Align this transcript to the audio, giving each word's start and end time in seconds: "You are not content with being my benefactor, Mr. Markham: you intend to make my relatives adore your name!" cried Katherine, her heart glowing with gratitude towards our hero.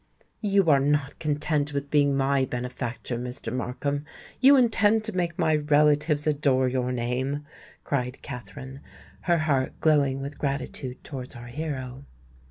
"You 0.41 0.67
are 0.71 0.79
not 0.79 1.19
content 1.19 1.73
with 1.73 1.91
being 1.91 2.17
my 2.17 2.43
benefactor, 2.45 3.19
Mr. 3.19 3.53
Markham: 3.53 4.03
you 4.39 4.57
intend 4.57 5.03
to 5.03 5.15
make 5.15 5.37
my 5.37 5.57
relatives 5.57 6.25
adore 6.25 6.67
your 6.67 6.91
name!" 6.91 7.45
cried 7.83 8.23
Katherine, 8.23 8.79
her 9.29 9.37
heart 9.37 9.79
glowing 9.79 10.19
with 10.19 10.39
gratitude 10.39 11.03
towards 11.03 11.35
our 11.35 11.49
hero. 11.49 12.03